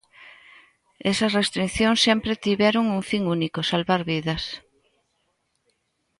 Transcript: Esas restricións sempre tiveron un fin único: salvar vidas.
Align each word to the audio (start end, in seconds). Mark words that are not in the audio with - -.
Esas 1.11 1.35
restricións 1.39 1.99
sempre 2.07 2.39
tiveron 2.45 2.85
un 2.97 3.01
fin 3.09 3.23
único: 3.35 3.59
salvar 3.71 4.01
vidas. 4.11 4.43